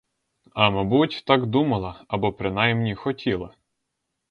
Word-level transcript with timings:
А, 0.53 0.69
мабуть, 0.71 1.23
так 1.25 1.45
думала, 1.49 2.05
або, 2.07 2.33
принаймні, 2.33 2.95
хотіла. 2.95 3.55